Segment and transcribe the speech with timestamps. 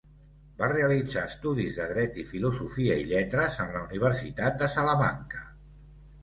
[0.59, 5.45] Va realitzar estudis de Dret i Filosofia i Lletres en la Universitat de Salamanca.